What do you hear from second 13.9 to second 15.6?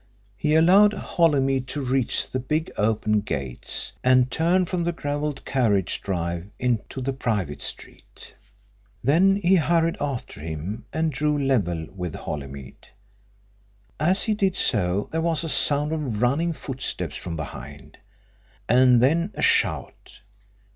As he did so there was a